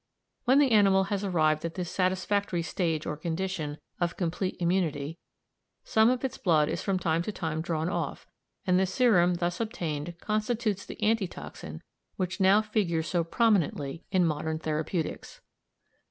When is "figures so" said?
12.63-13.23